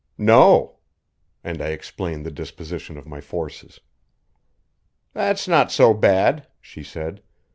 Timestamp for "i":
1.61-1.67